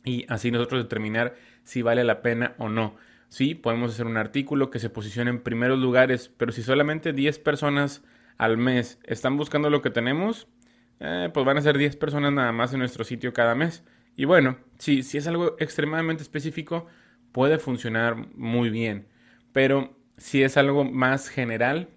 y 0.05 0.27
así 0.29 0.51
nosotros 0.51 0.83
determinar 0.83 1.35
si 1.65 1.83
vale 1.83 2.05
la 2.05 2.23
pena 2.23 2.55
o 2.59 2.69
no. 2.69 2.97
Sí, 3.29 3.55
podemos 3.55 3.93
hacer 3.93 4.07
un 4.07 4.17
artículo 4.17 4.71
que 4.71 4.79
se 4.79 4.91
posicione 4.91 5.31
en 5.31 5.43
primeros 5.43 5.79
lugares, 5.79 6.31
pero 6.37 6.53
si 6.53 6.63
solamente 6.63 7.13
10 7.13 7.39
personas 7.41 8.05
al 8.37 8.57
mes 8.59 9.01
están 9.05 9.37
buscando 9.37 9.71
lo 9.71 9.83
que 9.83 9.91
tenemos, 9.91 10.47
eh, 11.01 11.31
pues 11.33 11.45
van 11.45 11.57
a 11.57 11.63
ser 11.63 11.77
10 11.77 11.97
personas 11.97 12.33
nada 12.33 12.53
más 12.53 12.73
en 12.73 12.79
nuestro 12.79 13.03
sitio 13.03 13.33
cada 13.33 13.55
mes. 13.55 13.83
Y 14.15 14.27
bueno, 14.27 14.59
si 14.79 15.01
es 15.01 15.27
algo 15.27 15.57
extremadamente 15.59 16.23
específico, 16.23 16.87
puede 17.33 17.59
funcionar 17.59 18.15
muy 18.37 18.71
bien. 18.71 19.09
Pero 19.53 19.97
si 20.17 20.43
es 20.43 20.57
algo 20.57 20.85
más 20.85 21.29
general, 21.29 21.89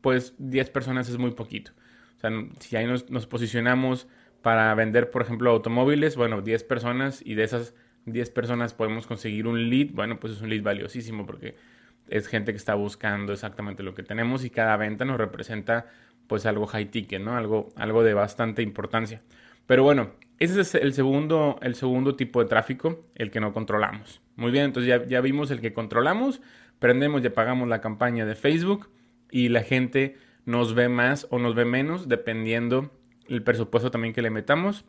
pues 0.00 0.34
10 0.38 0.70
personas 0.70 1.08
es 1.08 1.18
muy 1.18 1.32
poquito. 1.32 1.72
O 2.16 2.20
sea, 2.20 2.30
si 2.58 2.76
ahí 2.76 2.86
nos, 2.86 3.10
nos 3.10 3.26
posicionamos 3.26 4.08
para 4.42 4.74
vender, 4.74 5.10
por 5.10 5.22
ejemplo, 5.22 5.50
automóviles, 5.50 6.16
bueno, 6.16 6.42
10 6.42 6.64
personas 6.64 7.22
y 7.24 7.34
de 7.34 7.44
esas 7.44 7.74
10 8.06 8.30
personas 8.30 8.74
podemos 8.74 9.06
conseguir 9.06 9.46
un 9.46 9.70
lead, 9.70 9.88
bueno, 9.92 10.18
pues 10.18 10.34
es 10.34 10.40
un 10.40 10.50
lead 10.50 10.62
valiosísimo 10.62 11.26
porque 11.26 11.56
es 12.08 12.26
gente 12.26 12.52
que 12.52 12.56
está 12.56 12.74
buscando 12.74 13.32
exactamente 13.32 13.82
lo 13.82 13.94
que 13.94 14.02
tenemos 14.02 14.44
y 14.44 14.50
cada 14.50 14.76
venta 14.76 15.04
nos 15.04 15.18
representa 15.18 15.86
pues 16.26 16.46
algo 16.46 16.66
high 16.66 16.90
ticket, 16.90 17.20
¿no? 17.20 17.36
Algo, 17.36 17.68
algo 17.76 18.02
de 18.02 18.14
bastante 18.14 18.62
importancia. 18.62 19.22
Pero 19.66 19.84
bueno, 19.84 20.12
ese 20.38 20.60
es 20.60 20.74
el 20.74 20.92
segundo, 20.94 21.58
el 21.62 21.74
segundo 21.74 22.16
tipo 22.16 22.42
de 22.42 22.48
tráfico, 22.48 23.00
el 23.14 23.30
que 23.30 23.40
no 23.40 23.52
controlamos. 23.52 24.20
Muy 24.36 24.50
bien, 24.50 24.64
entonces 24.66 24.88
ya, 24.88 25.06
ya 25.06 25.20
vimos 25.20 25.50
el 25.50 25.60
que 25.60 25.72
controlamos, 25.72 26.40
prendemos 26.80 27.22
y 27.22 27.28
apagamos 27.28 27.68
la 27.68 27.80
campaña 27.80 28.26
de 28.26 28.34
Facebook 28.34 28.90
y 29.30 29.48
la 29.48 29.62
gente 29.62 30.16
nos 30.44 30.74
ve 30.74 30.88
más 30.88 31.28
o 31.30 31.38
nos 31.38 31.54
ve 31.54 31.64
menos 31.64 32.08
dependiendo 32.08 32.90
el 33.28 33.44
presupuesto 33.44 33.92
también 33.92 34.12
que 34.12 34.22
le 34.22 34.30
metamos, 34.30 34.84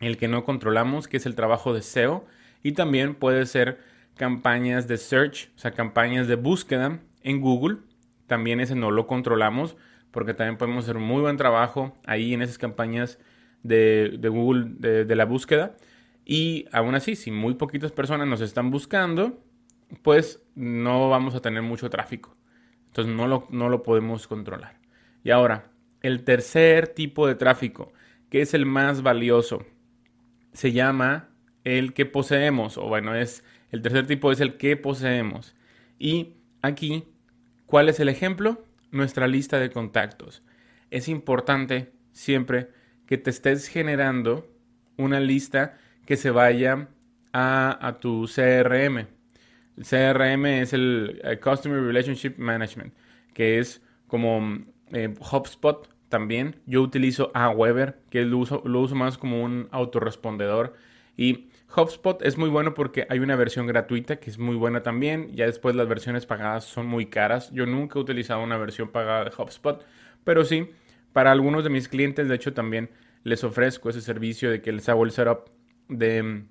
el 0.00 0.16
que 0.16 0.26
no 0.26 0.44
controlamos, 0.44 1.06
que 1.06 1.18
es 1.18 1.26
el 1.26 1.34
trabajo 1.34 1.74
de 1.74 1.82
SEO, 1.82 2.24
y 2.62 2.72
también 2.72 3.14
puede 3.14 3.44
ser 3.44 3.78
campañas 4.16 4.88
de 4.88 4.96
search, 4.96 5.50
o 5.54 5.58
sea, 5.58 5.72
campañas 5.72 6.26
de 6.26 6.36
búsqueda 6.36 7.00
en 7.22 7.40
Google. 7.40 7.78
También 8.26 8.60
ese 8.60 8.74
no 8.74 8.90
lo 8.90 9.06
controlamos 9.06 9.76
porque 10.10 10.32
también 10.32 10.56
podemos 10.56 10.84
hacer 10.84 10.98
muy 10.98 11.20
buen 11.20 11.36
trabajo 11.36 11.98
ahí 12.06 12.32
en 12.32 12.40
esas 12.40 12.56
campañas 12.56 13.18
de, 13.62 14.18
Google 14.22 14.66
de, 14.78 15.14
la 15.16 15.24
búsqueda. 15.24 15.76
Y 16.24 16.66
aún 16.72 16.94
así, 16.94 17.16
si 17.16 17.30
muy 17.30 17.54
poquitas 17.54 17.92
personas 17.92 18.28
nos 18.28 18.40
están 18.40 18.70
buscando, 18.70 19.43
pues 20.02 20.42
no 20.54 21.08
vamos 21.08 21.34
a 21.34 21.40
tener 21.40 21.62
mucho 21.62 21.90
tráfico. 21.90 22.36
Entonces 22.86 23.14
no 23.14 23.26
lo, 23.26 23.46
no 23.50 23.68
lo 23.68 23.82
podemos 23.82 24.26
controlar. 24.26 24.78
Y 25.22 25.30
ahora, 25.30 25.70
el 26.02 26.24
tercer 26.24 26.88
tipo 26.88 27.26
de 27.26 27.34
tráfico, 27.34 27.92
que 28.30 28.42
es 28.42 28.54
el 28.54 28.66
más 28.66 29.02
valioso, 29.02 29.64
se 30.52 30.72
llama 30.72 31.30
el 31.64 31.94
que 31.94 32.06
poseemos, 32.06 32.78
o 32.78 32.88
bueno, 32.88 33.14
es 33.14 33.42
el 33.74 33.82
tercer 33.82 34.06
tipo 34.06 34.30
es 34.30 34.38
el 34.40 34.56
que 34.56 34.76
poseemos. 34.76 35.56
Y 35.98 36.34
aquí, 36.62 37.08
¿cuál 37.66 37.88
es 37.88 37.98
el 37.98 38.08
ejemplo? 38.08 38.64
Nuestra 38.92 39.26
lista 39.26 39.58
de 39.58 39.70
contactos. 39.70 40.44
Es 40.92 41.08
importante 41.08 41.92
siempre 42.12 42.68
que 43.06 43.18
te 43.18 43.30
estés 43.30 43.66
generando 43.66 44.48
una 44.96 45.18
lista 45.18 45.76
que 46.06 46.16
se 46.16 46.30
vaya 46.30 46.88
a, 47.32 47.98
tu 48.00 48.28
CRM. 48.32 49.08
CRM 49.76 50.46
es 50.46 50.72
el 50.72 51.20
eh, 51.24 51.38
Customer 51.38 51.80
Relationship 51.80 52.34
Management, 52.36 52.94
que 53.32 53.58
es 53.58 53.82
como 54.06 54.64
eh, 54.92 55.14
HubSpot 55.18 55.88
también. 56.08 56.56
Yo 56.66 56.82
utilizo 56.82 57.30
Aweber, 57.34 57.98
que 58.10 58.24
lo 58.24 58.38
uso, 58.38 58.62
lo 58.64 58.80
uso 58.80 58.94
más 58.94 59.18
como 59.18 59.42
un 59.42 59.68
autorrespondedor. 59.72 60.74
Y 61.16 61.48
HubSpot 61.76 62.22
es 62.22 62.38
muy 62.38 62.48
bueno 62.48 62.74
porque 62.74 63.06
hay 63.08 63.18
una 63.18 63.36
versión 63.36 63.66
gratuita 63.66 64.16
que 64.16 64.30
es 64.30 64.38
muy 64.38 64.56
buena 64.56 64.82
también. 64.82 65.34
Ya 65.34 65.46
después 65.46 65.74
las 65.74 65.88
versiones 65.88 66.26
pagadas 66.26 66.64
son 66.64 66.86
muy 66.86 67.06
caras. 67.06 67.50
Yo 67.52 67.66
nunca 67.66 67.98
he 67.98 68.02
utilizado 68.02 68.42
una 68.42 68.58
versión 68.58 68.90
pagada 68.90 69.24
de 69.24 69.32
HubSpot, 69.36 69.84
pero 70.22 70.44
sí, 70.44 70.70
para 71.12 71.32
algunos 71.32 71.64
de 71.64 71.70
mis 71.70 71.88
clientes, 71.88 72.28
de 72.28 72.34
hecho, 72.34 72.54
también 72.54 72.90
les 73.24 73.42
ofrezco 73.42 73.90
ese 73.90 74.00
servicio 74.00 74.50
de 74.50 74.60
que 74.60 74.72
les 74.72 74.88
hago 74.88 75.04
el 75.04 75.10
setup 75.10 75.50
de, 75.88 76.44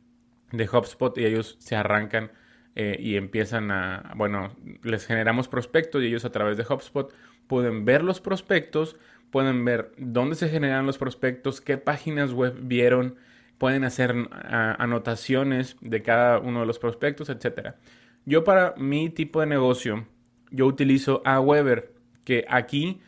de 0.51 0.69
HubSpot 0.69 1.17
y 1.17 1.25
ellos 1.25 1.55
se 1.59 1.75
arrancan 1.75 2.31
eh, 2.75 2.97
y 2.99 3.15
empiezan 3.17 3.71
a, 3.71 4.13
bueno, 4.15 4.55
les 4.81 5.05
generamos 5.05 5.47
prospectos 5.47 6.01
y 6.01 6.07
ellos 6.07 6.25
a 6.25 6.31
través 6.31 6.57
de 6.57 6.65
HubSpot 6.67 7.13
pueden 7.47 7.85
ver 7.85 8.03
los 8.03 8.19
prospectos, 8.19 8.95
pueden 9.29 9.63
ver 9.65 9.91
dónde 9.97 10.35
se 10.35 10.49
generan 10.49 10.85
los 10.85 10.97
prospectos, 10.97 11.61
qué 11.61 11.77
páginas 11.77 12.33
web 12.33 12.55
vieron, 12.61 13.15
pueden 13.57 13.83
hacer 13.83 14.15
anotaciones 14.43 15.77
de 15.81 16.01
cada 16.01 16.39
uno 16.39 16.61
de 16.61 16.65
los 16.65 16.79
prospectos, 16.79 17.29
etc. 17.29 17.75
Yo 18.25 18.43
para 18.43 18.73
mi 18.77 19.09
tipo 19.09 19.39
de 19.39 19.47
negocio, 19.47 20.07
yo 20.49 20.65
utilizo 20.65 21.21
Aweber, 21.25 21.93
que 22.25 22.45
aquí 22.49 23.01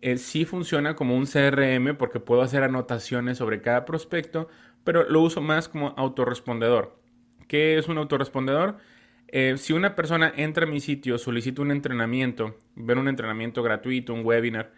eh, 0.00 0.16
sí 0.18 0.44
funciona 0.44 0.96
como 0.96 1.16
un 1.16 1.26
CRM 1.26 1.96
porque 1.96 2.20
puedo 2.20 2.42
hacer 2.42 2.64
anotaciones 2.64 3.38
sobre 3.38 3.60
cada 3.60 3.84
prospecto, 3.84 4.48
pero 4.84 5.08
lo 5.08 5.20
uso 5.20 5.40
más 5.40 5.68
como 5.68 5.94
autorrespondedor. 5.96 6.98
¿Qué 7.46 7.78
es 7.78 7.88
un 7.88 7.98
autorrespondedor? 7.98 8.78
Eh, 9.34 9.56
si 9.56 9.72
una 9.72 9.96
persona 9.96 10.30
entra 10.36 10.66
a 10.66 10.68
mi 10.68 10.78
sitio, 10.78 11.16
solicita 11.16 11.62
un 11.62 11.70
entrenamiento, 11.70 12.58
ver 12.76 12.98
un 12.98 13.08
entrenamiento 13.08 13.62
gratuito, 13.62 14.12
un 14.12 14.26
webinar, 14.26 14.72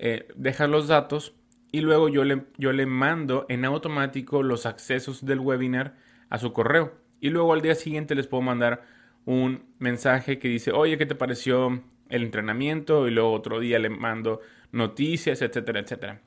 eh, 0.00 0.26
deja 0.34 0.66
los 0.66 0.88
datos 0.88 1.36
y 1.70 1.80
luego 1.80 2.08
yo 2.08 2.24
le, 2.24 2.42
yo 2.58 2.72
le 2.72 2.86
mando 2.86 3.46
en 3.48 3.64
automático 3.64 4.42
los 4.42 4.66
accesos 4.66 5.24
del 5.24 5.38
webinar 5.38 5.94
a 6.28 6.38
su 6.38 6.52
correo. 6.52 6.92
Y 7.20 7.30
luego 7.30 7.52
al 7.52 7.62
día 7.62 7.76
siguiente 7.76 8.16
les 8.16 8.26
puedo 8.26 8.42
mandar 8.42 8.82
un 9.26 9.62
mensaje 9.78 10.40
que 10.40 10.48
dice, 10.48 10.72
oye, 10.72 10.98
¿qué 10.98 11.06
te 11.06 11.14
pareció 11.14 11.80
el 12.08 12.24
entrenamiento? 12.24 13.06
Y 13.06 13.12
luego 13.12 13.32
otro 13.32 13.60
día 13.60 13.78
le 13.78 13.90
mando 13.90 14.40
noticias, 14.72 15.40
etcétera, 15.40 15.78
etcétera. 15.78 16.20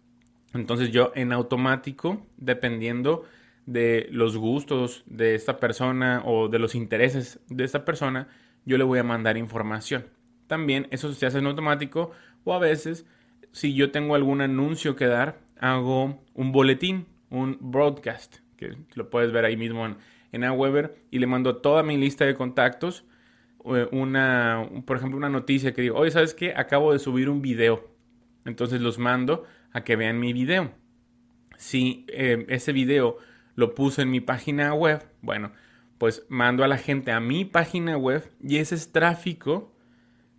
Entonces 0.54 0.90
yo 0.92 1.12
en 1.16 1.34
automático, 1.34 2.26
dependiendo 2.38 3.26
de 3.66 4.08
los 4.12 4.38
gustos 4.38 5.04
de 5.06 5.36
esta 5.36 5.60
persona 5.60 6.22
o 6.26 6.48
de 6.50 6.60
los 6.60 6.76
intereses 6.76 7.40
de 7.50 7.64
esta 7.64 7.86
persona, 7.86 8.28
yo 8.66 8.78
le 8.78 8.84
voy 8.84 9.00
a 9.00 9.04
mandar 9.04 9.38
información. 9.38 10.06
También 10.48 10.88
eso 10.92 11.12
se 11.14 11.26
hace 11.26 11.40
en 11.40 11.48
automático 11.48 12.12
o 12.44 12.54
a 12.54 12.60
veces 12.60 13.06
si 13.52 13.74
yo 13.74 13.92
tengo 13.92 14.16
algún 14.16 14.42
anuncio 14.42 14.96
que 14.96 15.06
dar, 15.06 15.40
hago 15.60 16.24
un 16.34 16.52
boletín, 16.52 17.06
un 17.30 17.58
broadcast, 17.62 18.38
que 18.58 18.76
lo 18.96 19.10
puedes 19.10 19.32
ver 19.32 19.46
ahí 19.46 19.56
mismo 19.56 19.86
en, 19.86 19.98
en 20.32 20.44
Aweber, 20.44 20.96
y 21.12 21.20
le 21.20 21.28
mando 21.28 21.58
toda 21.58 21.84
mi 21.84 21.98
lista 21.98 22.26
de 22.26 22.36
contactos, 22.36 23.06
eh, 23.66 23.88
una, 23.92 24.68
por 24.86 24.98
ejemplo, 24.98 25.18
una 25.18 25.30
noticia 25.30 25.74
que 25.74 25.84
digo, 25.84 25.98
oye, 25.98 26.12
¿sabes 26.12 26.34
qué? 26.34 26.54
Acabo 26.56 26.92
de 26.92 27.00
subir 27.00 27.30
un 27.30 27.42
video. 27.42 27.90
Entonces 28.46 28.82
los 28.82 29.00
mando 29.00 29.46
a 29.72 29.84
que 29.84 29.96
vean 29.96 30.20
mi 30.20 30.34
video. 30.34 30.72
Si 31.58 32.06
eh, 32.10 32.46
ese 32.50 32.74
video 32.74 33.18
lo 33.56 33.76
puse 33.76 34.04
en 34.04 34.12
mi 34.12 34.20
página 34.20 34.74
web, 34.74 35.06
bueno, 35.22 35.52
pues 35.98 36.26
mando 36.30 36.64
a 36.64 36.68
la 36.68 36.78
gente 36.78 37.12
a 37.12 37.20
mi 37.20 37.46
página 37.46 37.98
web 37.98 38.30
y 38.42 38.58
ese 38.58 38.76
es 38.76 38.92
tráfico 38.92 39.74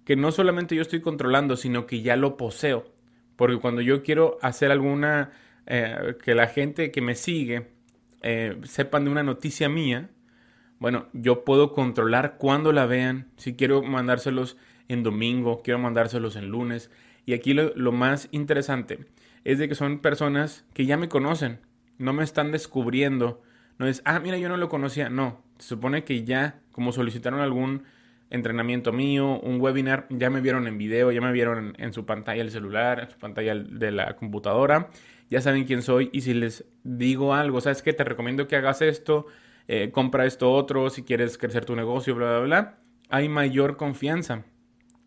que 0.05 0.17
no 0.17 0.33
solamente 0.33 0.77
yo 0.77 0.83
estoy 0.83 1.01
controlando, 1.01 1.57
sino 1.57 1.87
que 1.87 2.03
ya 2.03 2.17
lo 2.17 2.37
poseo. 2.37 2.93
Porque 3.37 3.57
cuando 3.57 3.81
yo 3.81 4.03
quiero 4.03 4.39
hacer 4.43 4.71
alguna, 4.71 5.33
eh, 5.67 6.17
que 6.23 6.35
la 6.35 6.47
gente 6.47 6.91
que 6.91 7.01
me 7.01 7.15
sigue 7.15 7.69
eh, 8.23 8.59
sepan 8.65 9.05
de 9.05 9.11
una 9.11 9.23
noticia 9.23 9.69
mía, 9.69 10.11
bueno, 10.79 11.07
yo 11.13 11.45
puedo 11.45 11.73
controlar 11.73 12.37
cuándo 12.37 12.73
la 12.73 12.87
vean, 12.87 13.31
si 13.37 13.55
quiero 13.55 13.83
mandárselos 13.83 14.57
en 14.89 15.03
domingo, 15.03 15.63
quiero 15.63 15.79
mandárselos 15.79 16.37
en 16.37 16.49
lunes. 16.49 16.91
Y 17.27 17.33
aquí 17.33 17.55
lo 17.55 17.93
más 17.93 18.29
interesante 18.33 19.07
es 19.45 19.59
de 19.59 19.69
que 19.69 19.75
son 19.75 20.01
personas 20.01 20.67
que 20.75 20.85
ya 20.85 20.99
me 20.99 21.09
conocen, 21.09 21.61
no 21.99 22.13
me 22.13 22.25
están 22.25 22.53
descubriendo. 22.53 23.43
No 23.79 23.87
es, 23.87 24.03
ah, 24.05 24.21
mira, 24.21 24.39
yo 24.39 24.49
no 24.49 24.57
lo 24.57 24.69
conocía. 24.69 25.09
No, 25.09 25.43
se 25.59 25.69
supone 25.69 26.05
que 26.05 26.25
ya, 26.25 26.61
como 26.73 26.93
solicitaron 26.93 27.41
algún 27.41 27.85
entrenamiento 28.31 28.93
mío, 28.93 29.39
un 29.41 29.61
webinar, 29.61 30.07
ya 30.11 30.31
me 30.31 30.41
vieron 30.41 30.67
en 30.67 30.77
video, 30.77 31.13
ya 31.13 31.21
me 31.21 31.33
vieron 31.33 31.75
en, 31.79 31.93
su 31.93 32.05
pantalla 32.05 32.43
del 32.43 32.51
celular, 32.51 33.01
en 33.01 33.11
su 33.11 33.19
pantalla 33.19 33.55
de 33.55 33.91
la 33.93 34.17
computadora, 34.17 34.91
ya 35.31 35.41
saben 35.41 35.65
quién 35.65 35.83
soy 35.83 36.11
y 36.13 36.23
si 36.23 36.35
les 36.35 36.65
digo 36.83 37.35
algo, 37.35 37.61
¿sabes 37.61 37.83
qué? 37.83 37.93
Te 37.93 38.03
recomiendo 38.03 38.49
que 38.49 38.57
hagas 38.57 38.83
esto, 38.83 39.27
eh, 39.69 39.91
compra 39.93 40.27
esto 40.27 40.53
otro, 40.53 40.91
si 40.91 41.05
quieres 41.05 41.39
crecer 41.39 41.65
tu 41.65 41.77
negocio, 41.77 42.15
bla, 42.15 42.31
bla, 42.31 42.41
bla, 42.41 42.79
hay 43.09 43.29
mayor 43.29 43.77
confianza 43.77 44.45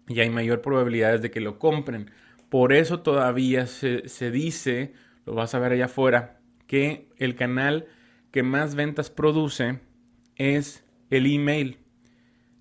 y 0.08 0.20
hay 0.22 0.29
mayor 0.29 0.62
probabilidades 0.62 1.22
de 1.22 1.29
que 1.29 1.41
lo 1.41 1.60
compren. 1.60 2.12
Por 2.50 2.72
eso 2.72 3.01
todavía 3.01 3.67
se, 3.67 4.08
se 4.08 4.32
dice, 4.32 4.94
lo 5.25 5.34
vas 5.34 5.53
a 5.53 5.60
ver 5.60 5.74
allá 5.74 5.86
afuera, 5.86 6.37
que 6.67 7.09
el 7.17 7.36
canal 7.36 7.88
que 8.31 8.43
más 8.43 8.75
ventas 8.75 9.09
produce 9.09 9.79
es 10.36 10.86
el 11.09 11.25
email 11.25 11.79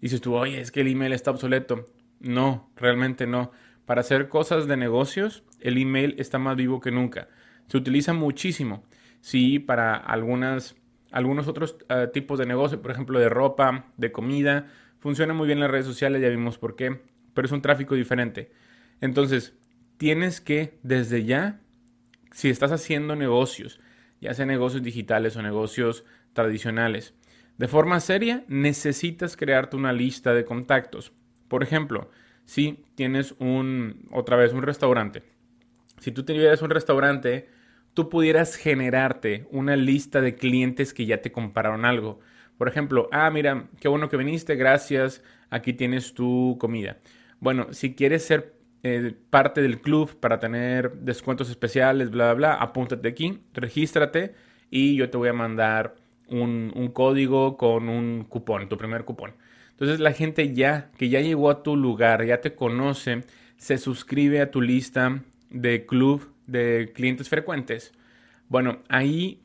dices 0.01 0.21
tú, 0.21 0.35
oye, 0.35 0.61
es 0.61 0.71
que 0.71 0.81
el 0.81 0.89
email 0.89 1.13
está 1.13 1.31
obsoleto. 1.31 1.87
No, 2.21 2.71
realmente 2.77 3.27
no. 3.27 3.51
Para 3.85 4.01
hacer 4.01 4.29
cosas 4.29 4.67
de 4.67 4.77
negocios, 4.77 5.45
el 5.61 5.79
email 5.79 6.15
está 6.19 6.39
más 6.39 6.57
vivo 6.57 6.81
que 6.81 6.91
nunca. 6.91 7.29
Se 7.69 7.77
utiliza 7.77 8.13
muchísimo. 8.13 8.85
Sí, 9.21 9.59
para 9.59 9.97
algunas, 9.97 10.77
algunos 11.11 11.49
otros 11.49 11.77
eh, 11.89 12.09
tipos 12.13 12.39
de 12.39 12.47
negocio, 12.47 12.81
por 12.81 12.91
ejemplo, 12.91 13.19
de 13.19 13.29
ropa, 13.29 13.87
de 13.97 14.13
comida, 14.13 14.67
funciona 14.99 15.35
muy 15.35 15.47
bien 15.47 15.59
en 15.59 15.63
las 15.63 15.71
redes 15.71 15.87
sociales, 15.87 16.23
ya 16.23 16.29
vimos 16.29 16.59
por 16.59 16.77
qué, 16.77 17.01
pero 17.35 17.47
es 17.47 17.53
un 17.53 17.63
tráfico 17.63 17.95
diferente. 17.95 18.53
Entonces, 19.01 19.55
tienes 19.97 20.41
que 20.41 20.79
desde 20.83 21.25
ya, 21.25 21.61
si 22.33 22.49
estás 22.51 22.73
haciendo 22.73 23.17
negocios, 23.17 23.81
ya 24.21 24.35
sea 24.35 24.47
negocios 24.47 24.83
digitales 24.83 25.37
o 25.37 25.43
negocios 25.43 26.05
tradicionales, 26.33 27.15
de 27.59 27.69
forma 27.69 28.01
seria, 28.01 28.45
necesitas 28.49 29.37
crearte 29.37 29.77
una 29.77 29.93
lista 29.93 30.35
de 30.35 30.45
contactos. 30.45 31.13
Por 31.49 31.63
ejemplo, 31.63 32.11
si 32.45 32.85
tienes 32.95 33.35
un, 33.39 34.07
otra 34.11 34.37
vez, 34.37 34.53
un 34.53 34.63
restaurante 34.63 35.23
si 35.99 36.13
tú 36.13 36.25
tuvieras 36.25 36.63
un 36.63 36.71
restaurante, 36.71 37.49
tú 37.95 38.09
pudieras 38.09 38.57
generarte 38.57 39.47
una 39.51 39.77
lista 39.77 40.21
de 40.21 40.35
clientes 40.35 40.93
que 40.93 41.07
ya 41.07 41.23
te 41.23 41.33
compraron 41.33 41.85
algo. 41.85 42.21
Por 42.59 42.69
ejemplo, 42.69 43.09
ah, 43.13 43.31
mira, 43.31 43.69
qué 43.81 43.89
bueno 43.89 44.09
que 44.09 44.17
viniste, 44.17 44.57
gracias, 44.57 45.23
aquí 45.51 45.73
tienes 45.73 46.15
tu 46.15 46.57
comida. 46.61 46.99
Bueno, 47.41 47.73
si 47.73 47.95
quieres 47.95 48.25
ser 48.25 48.56
eh, 48.87 49.15
parte 49.31 49.63
del 49.63 49.81
club 49.81 50.21
para 50.21 50.39
tener 50.39 50.93
descuentos 51.01 51.51
especiales, 51.51 52.11
bla, 52.11 52.27
bla, 52.27 52.35
bla, 52.35 52.55
apúntate 52.55 53.09
aquí, 53.09 53.41
regístrate 53.53 54.35
y 54.71 54.95
yo 54.95 55.11
te 55.11 55.17
voy 55.17 55.29
a 55.29 55.33
mandar 55.33 55.97
un, 56.29 56.73
un 56.75 56.89
código 56.93 57.57
con 57.57 57.89
un 57.89 58.25
cupón, 58.25 58.69
tu 58.69 58.77
primer 58.79 59.05
cupón. 59.05 59.35
Entonces 59.71 59.99
la 59.99 60.13
gente 60.13 60.55
ya 60.55 60.93
que 60.97 61.09
ya 61.09 61.21
llegó 61.21 61.51
a 61.51 61.65
tu 61.65 61.75
lugar, 61.75 62.25
ya 62.25 62.41
te 62.41 62.55
conoce, 62.55 63.25
se 63.57 63.77
suscribe 63.77 64.41
a 64.41 64.53
tu 64.53 64.61
lista 64.61 65.21
de 65.51 65.85
club 65.85 66.33
de 66.47 66.93
clientes 66.95 67.29
frecuentes. 67.29 67.93
Bueno, 68.49 68.85
ahí 68.89 69.43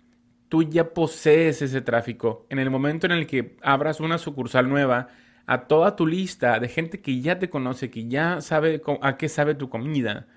tú 0.50 0.62
ya 0.62 0.94
posees 0.94 1.64
ese 1.64 1.82
tráfico. 1.82 2.46
En 2.50 2.60
el 2.60 2.70
momento 2.70 3.08
en 3.08 3.14
el 3.14 3.26
que 3.26 3.58
abras 3.64 4.00
una 4.00 4.20
sucursal 4.20 4.70
nueva, 4.70 5.08
a 5.46 5.68
toda 5.68 5.96
tu 5.96 6.08
lista 6.08 6.60
de 6.60 6.68
gente 6.68 7.02
que 7.02 7.22
ya 7.22 7.40
te 7.40 7.50
conoce, 7.50 7.90
que 7.90 8.08
ya 8.08 8.42
sabe 8.42 8.82
a 9.02 9.18
qué 9.18 9.30
sabe 9.30 9.56
tu 9.56 9.70
comida, 9.70 10.28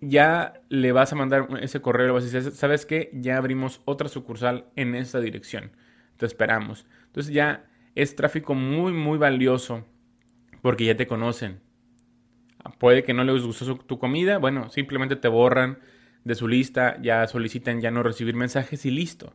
ya 0.00 0.54
le 0.68 0.92
vas 0.92 1.12
a 1.12 1.16
mandar 1.16 1.48
ese 1.60 1.80
correo, 1.80 2.06
le 2.06 2.12
vas 2.12 2.24
a 2.24 2.26
decir, 2.26 2.52
¿sabes 2.52 2.86
qué? 2.86 3.10
Ya 3.14 3.36
abrimos 3.36 3.80
otra 3.84 4.08
sucursal 4.08 4.66
en 4.74 4.94
esta 4.94 5.20
dirección. 5.20 5.72
Te 6.16 6.26
esperamos. 6.26 6.86
Entonces 7.06 7.32
ya 7.32 7.66
es 7.94 8.16
tráfico 8.16 8.54
muy, 8.54 8.92
muy 8.92 9.18
valioso 9.18 9.86
porque 10.60 10.84
ya 10.84 10.96
te 10.96 11.06
conocen. 11.06 11.60
Puede 12.78 13.02
que 13.02 13.14
no 13.14 13.24
les 13.24 13.42
gustó 13.42 13.76
tu 13.76 13.98
comida, 13.98 14.38
bueno, 14.38 14.70
simplemente 14.70 15.16
te 15.16 15.28
borran 15.28 15.78
de 16.24 16.34
su 16.34 16.46
lista, 16.46 17.00
ya 17.02 17.26
solicitan 17.26 17.80
ya 17.80 17.90
no 17.90 18.02
recibir 18.02 18.34
mensajes 18.34 18.86
y 18.86 18.90
listo. 18.90 19.34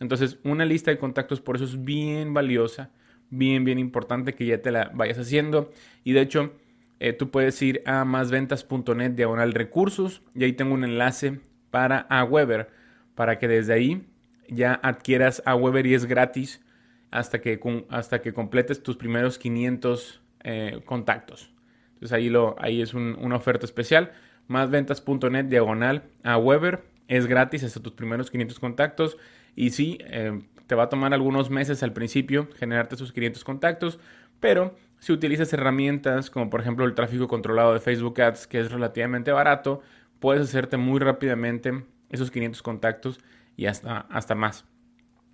Entonces, 0.00 0.38
una 0.44 0.64
lista 0.64 0.90
de 0.90 0.98
contactos 0.98 1.40
por 1.40 1.56
eso 1.56 1.64
es 1.64 1.84
bien 1.84 2.34
valiosa, 2.34 2.90
bien, 3.30 3.64
bien 3.64 3.78
importante 3.78 4.34
que 4.34 4.46
ya 4.46 4.62
te 4.62 4.70
la 4.70 4.90
vayas 4.94 5.18
haciendo. 5.18 5.70
Y 6.04 6.12
de 6.12 6.20
hecho, 6.20 6.52
eh, 7.00 7.12
tú 7.12 7.30
puedes 7.30 7.60
ir 7.62 7.82
a 7.86 8.04
másventas.net 8.04 9.12
diagonal 9.12 9.52
recursos 9.52 10.22
y 10.34 10.44
ahí 10.44 10.52
tengo 10.52 10.74
un 10.74 10.84
enlace 10.84 11.40
para 11.70 12.06
Aweber 12.08 12.70
para 13.14 13.38
que 13.38 13.48
desde 13.48 13.72
ahí 13.72 14.06
ya 14.48 14.74
adquieras 14.82 15.42
Aweber 15.44 15.86
y 15.86 15.94
es 15.94 16.06
gratis 16.06 16.62
hasta 17.10 17.40
que, 17.40 17.60
hasta 17.88 18.20
que 18.20 18.32
completes 18.32 18.82
tus 18.82 18.96
primeros 18.96 19.38
500 19.38 20.22
eh, 20.44 20.80
contactos. 20.84 21.52
Entonces 21.94 22.12
ahí, 22.12 22.28
lo, 22.28 22.56
ahí 22.58 22.82
es 22.82 22.94
una 22.94 23.36
oferta 23.36 23.64
especial. 23.64 24.12
Másventas.net 24.48 25.46
diagonal 25.46 26.04
a 26.22 26.36
Weber. 26.36 26.84
Es 27.08 27.26
gratis 27.26 27.64
hasta 27.64 27.80
tus 27.80 27.92
primeros 27.92 28.30
500 28.30 28.60
contactos. 28.60 29.16
Y 29.56 29.70
sí, 29.70 29.98
eh, 30.02 30.40
te 30.66 30.74
va 30.74 30.84
a 30.84 30.88
tomar 30.88 31.12
algunos 31.14 31.50
meses 31.50 31.82
al 31.82 31.92
principio 31.92 32.48
generarte 32.56 32.94
esos 32.94 33.12
500 33.12 33.42
contactos. 33.42 33.98
Pero 34.38 34.76
si 34.98 35.12
utilizas 35.12 35.52
herramientas 35.52 36.30
como 36.30 36.50
por 36.50 36.60
ejemplo 36.60 36.84
el 36.84 36.94
tráfico 36.94 37.26
controlado 37.26 37.72
de 37.72 37.80
Facebook 37.80 38.20
Ads, 38.20 38.46
que 38.46 38.60
es 38.60 38.70
relativamente 38.70 39.32
barato, 39.32 39.80
puedes 40.20 40.42
hacerte 40.42 40.76
muy 40.76 41.00
rápidamente 41.00 41.84
esos 42.10 42.30
500 42.30 42.62
contactos 42.62 43.18
y 43.56 43.66
hasta, 43.66 44.00
hasta 44.10 44.34
más. 44.34 44.66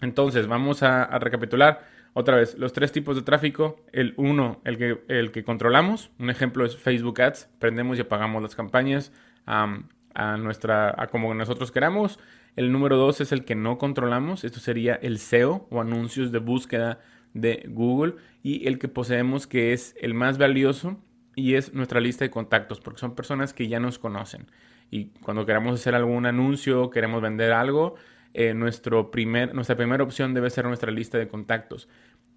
Entonces, 0.00 0.46
vamos 0.46 0.82
a, 0.82 1.06
recapitular 1.18 1.86
otra 2.12 2.36
vez 2.36 2.56
los 2.58 2.72
tres 2.72 2.92
tipos 2.92 3.16
de 3.16 3.22
tráfico. 3.22 3.84
El 3.92 4.14
uno, 4.16 4.60
el 4.64 4.78
que, 4.78 5.02
el 5.08 5.30
que 5.30 5.44
controlamos. 5.44 6.10
Un 6.18 6.30
ejemplo 6.30 6.64
es 6.64 6.76
Facebook 6.76 7.20
Ads. 7.20 7.48
Prendemos 7.58 7.98
y 7.98 8.02
apagamos 8.02 8.42
las 8.42 8.54
campañas 8.54 9.12
a 9.46 10.36
nuestra, 10.38 10.94
a 10.96 11.06
como 11.06 11.32
nosotros 11.34 11.70
queramos. 11.70 12.18
El 12.56 12.70
número 12.70 12.96
dos 12.96 13.20
es 13.20 13.32
el 13.32 13.44
que 13.44 13.54
no 13.54 13.78
controlamos. 13.78 14.44
Esto 14.44 14.60
sería 14.60 14.94
el 14.94 15.18
SEO 15.18 15.66
o 15.70 15.80
anuncios 15.80 16.32
de 16.32 16.38
búsqueda 16.38 17.00
de 17.34 17.64
Google. 17.68 18.14
Y 18.42 18.66
el 18.68 18.78
que 18.78 18.88
poseemos 18.88 19.46
que 19.46 19.72
es 19.72 19.94
el 20.00 20.14
más 20.14 20.38
valioso 20.38 20.98
y 21.34 21.54
es 21.54 21.72
nuestra 21.72 22.00
lista 22.00 22.24
de 22.24 22.30
contactos 22.30 22.80
porque 22.80 23.00
son 23.00 23.14
personas 23.14 23.54
que 23.54 23.68
ya 23.68 23.80
nos 23.80 23.98
conocen. 23.98 24.46
Y 24.90 25.06
cuando 25.22 25.46
queramos 25.46 25.80
hacer 25.80 25.94
algún 25.94 26.26
anuncio, 26.26 26.90
queremos 26.90 27.22
vender 27.22 27.52
algo, 27.52 27.94
eh, 28.34 28.52
nuestro 28.52 29.10
primer, 29.10 29.54
nuestra 29.54 29.76
primera 29.76 30.04
opción 30.04 30.34
debe 30.34 30.50
ser 30.50 30.66
nuestra 30.66 30.90
lista 30.90 31.16
de 31.16 31.28
contactos. 31.28 31.88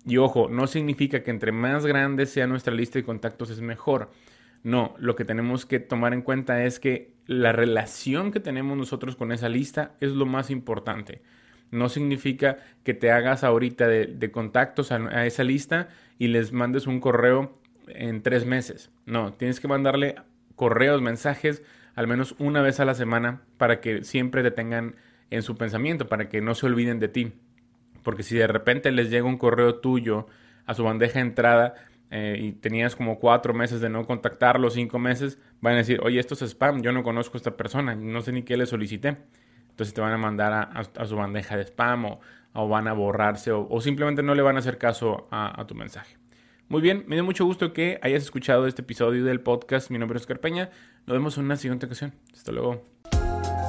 Y 0.06 0.18
ojo, 0.18 0.48
no 0.50 0.68
significa 0.68 1.24
que 1.24 1.32
entre 1.32 1.52
más 1.52 1.86
grande 1.86 2.26
sea 2.26 2.48
nuestra 2.48 2.74
lista 2.74 3.00
de 3.00 3.04
contactos 3.04 3.50
es 3.50 3.60
mejor. 3.60 4.12
No, 4.66 4.96
lo 4.98 5.16
que 5.16 5.26
tenemos 5.26 5.68
que 5.68 5.80
tomar 5.80 6.16
en 6.16 6.24
cuenta 6.24 6.64
es 6.64 6.80
que 6.80 7.14
la 7.28 7.52
relación 7.52 8.32
que 8.32 8.40
tenemos 8.40 8.76
nosotros 8.76 9.16
con 9.16 9.32
esa 9.32 9.48
lista 9.48 9.92
es 10.02 10.14
lo 10.14 10.26
más 10.26 10.50
importante. 10.50 11.22
No 11.70 11.88
significa 11.88 12.58
que 12.84 12.96
te 12.96 13.12
hagas 13.12 13.44
ahorita 13.44 13.88
de, 13.88 14.32
contactos 14.32 14.92
a, 14.92 15.28
esa 15.28 15.44
lista 15.44 15.90
y 16.18 16.30
les 16.30 16.52
mandes 16.52 16.88
un 16.88 17.00
correo 17.00 17.54
en 17.90 18.24
tres 18.24 18.48
meses. 18.48 18.90
No, 19.06 19.34
tienes 19.34 19.60
que 19.60 19.68
mandarle 19.68 20.16
correos, 20.56 21.00
mensajes 21.00 21.62
al 21.94 22.08
menos 22.08 22.34
una 22.40 22.64
vez 22.64 22.80
a 22.80 22.86
la 22.86 22.96
semana 22.96 23.42
para 23.58 23.82
que 23.82 24.04
siempre 24.04 24.42
te 24.42 24.50
tengan 24.50 24.96
en 25.30 25.44
su 25.44 25.58
pensamiento 25.58 26.08
para 26.08 26.28
que 26.28 26.42
no 26.42 26.56
se 26.56 26.66
olviden 26.66 27.00
de 27.00 27.08
ti. 27.08 27.34
Porque 28.02 28.24
si 28.24 28.36
de 28.36 28.48
repente 28.48 28.92
les 28.92 29.12
llega 29.12 29.28
un 29.28 29.38
correo 29.38 29.76
tuyo 29.76 30.26
a 30.66 30.74
su 30.74 30.84
bandeja 30.84 31.20
de 31.20 31.28
entrada 31.28 31.76
eh, 32.18 32.38
y 32.40 32.52
tenías 32.54 32.96
como 32.96 33.20
cuatro 33.20 33.54
meses 33.54 33.82
de 33.82 33.90
no 33.90 34.06
contactarlo, 34.06 34.70
cinco 34.70 35.00
meses, 35.00 35.38
van 35.60 35.74
a 35.74 35.78
decir, 35.80 36.00
oye, 36.02 36.18
esto 36.18 36.34
es 36.34 36.44
spam, 36.44 36.82
yo 36.82 36.94
no 36.94 37.04
conozco 37.04 37.36
a 37.36 37.40
esta 37.40 37.58
persona, 37.58 37.94
no 37.94 38.22
sé 38.22 38.32
ni 38.32 38.44
qué 38.44 38.56
le 38.56 38.66
solicité. 38.66 39.18
Entonces 39.70 39.94
te 39.94 40.00
van 40.00 40.14
a 40.14 40.18
mandar 40.18 40.54
a, 40.54 41.06
su 41.06 41.18
bandeja 41.18 41.58
de 41.58 41.64
spam 41.64 42.06
o, 42.54 42.70
van 42.70 42.88
a 42.88 42.94
borrarse 42.94 43.52
o, 43.52 43.82
simplemente 43.82 44.24
no 44.24 44.34
le 44.34 44.42
van 44.42 44.56
a 44.56 44.60
hacer 44.60 44.78
caso 44.78 45.28
a, 45.30 45.60
a 45.60 45.68
tu 45.68 45.76
mensaje. 45.76 46.16
Muy 46.70 46.80
bien, 46.82 47.04
me 47.06 47.18
dio 47.18 47.26
mucho 47.26 47.44
gusto 47.44 47.74
que 47.74 48.00
hayas 48.02 48.24
escuchado 48.24 48.66
este 48.66 48.82
episodio 48.82 49.26
del 49.26 49.42
podcast. 49.42 49.92
Mi 49.92 49.98
nombre 49.98 50.16
es 50.16 50.22
Oscar 50.22 50.40
Peña. 50.40 50.70
Nos 51.06 51.18
vemos 51.18 51.38
en 51.38 51.44
una 51.44 51.58
siguiente 51.58 51.86
ocasión. 51.86 52.14
Hasta 52.34 52.54
luego. 52.54 52.82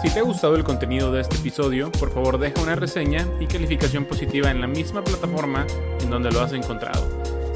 Si 0.02 0.08
te 0.08 0.20
ha 0.20 0.22
gustado 0.22 0.54
el 0.54 0.62
contenido 0.62 1.10
de 1.10 1.22
este 1.22 1.34
episodio, 1.34 1.90
por 1.90 2.12
favor 2.12 2.38
deja 2.38 2.62
una 2.62 2.76
reseña 2.76 3.26
y 3.40 3.46
calificación 3.48 4.04
positiva 4.04 4.52
en 4.52 4.60
la 4.60 4.68
misma 4.68 5.02
plataforma 5.02 5.66
en 6.00 6.10
donde 6.10 6.30
lo 6.30 6.42
has 6.42 6.52
encontrado. 6.52 7.25